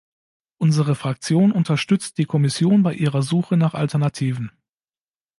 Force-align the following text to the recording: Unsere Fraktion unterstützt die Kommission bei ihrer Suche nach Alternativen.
Unsere 0.57 0.95
Fraktion 0.95 1.51
unterstützt 1.51 2.17
die 2.17 2.25
Kommission 2.25 2.81
bei 2.81 2.95
ihrer 2.95 3.21
Suche 3.21 3.55
nach 3.55 3.75
Alternativen. 3.75 4.51